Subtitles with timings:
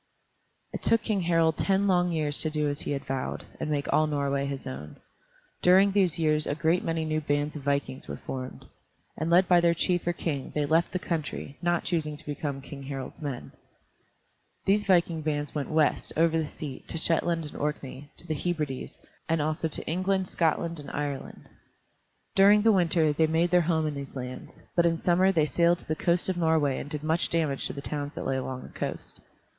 [0.73, 3.87] It took King Harald ten long years to do as he had vowed, and make
[3.93, 4.95] all Norway his own.
[5.61, 8.65] During these years a great many new bands of vikings were formed,
[9.15, 12.61] and led by their chief or king they left the country, not choosing to become
[12.61, 13.51] King Harald's men.
[14.65, 18.97] These viking bands went west, over the sea, to Shetland and Orkney, to the Hebrides,
[19.29, 21.47] and also to England, Scotland, and Ireland.
[22.33, 25.77] During the winter they made their home in these lands, but in summer they sailed
[25.77, 28.63] to the coast of Norway and did much damage to the towns that lay along
[28.63, 29.21] the coast.